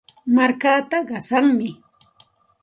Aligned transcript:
Markaata 0.35 0.97
qasanmi. 1.09 1.69